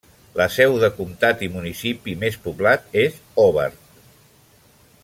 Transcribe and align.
La 0.39 0.45
seu 0.53 0.77
de 0.83 0.87
comtat 0.99 1.43
i 1.47 1.49
municipi 1.57 2.17
més 2.25 2.41
poblat 2.47 2.99
és 3.05 3.21
Hobart. 3.45 3.97